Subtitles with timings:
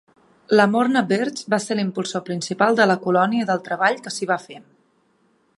[0.59, 4.43] Lamorna Birch va ser l'impulsor principal de la colònia i del treball que s'hi va
[4.51, 4.63] fer.